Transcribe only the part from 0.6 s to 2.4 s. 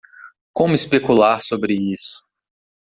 especular sobre isso?